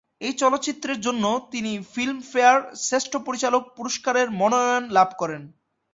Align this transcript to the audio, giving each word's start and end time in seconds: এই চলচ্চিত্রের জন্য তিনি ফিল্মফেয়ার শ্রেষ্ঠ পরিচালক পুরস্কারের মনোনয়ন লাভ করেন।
এই 0.21 0.33
চলচ্চিত্রের 0.33 0.99
জন্য 1.01 1.23
তিনি 1.51 1.71
ফিল্মফেয়ার 1.93 2.57
শ্রেষ্ঠ 2.85 3.13
পরিচালক 3.27 3.63
পুরস্কারের 3.77 4.27
মনোনয়ন 4.31 4.85
লাভ 4.89 5.09
করেন। 5.17 5.41